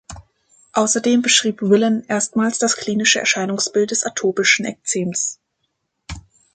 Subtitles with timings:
[0.73, 5.37] Außerdem beschrieb Willan erstmals das klinische Erscheinungsbild des atopischen Ekzems.